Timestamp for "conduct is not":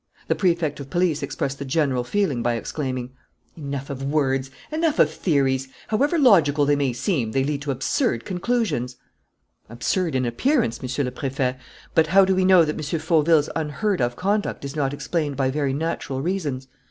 14.15-14.91